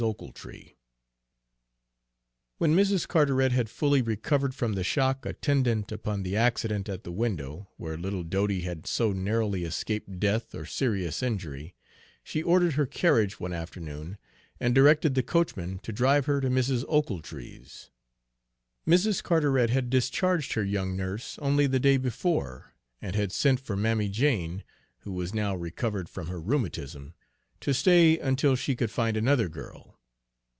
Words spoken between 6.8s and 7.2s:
at the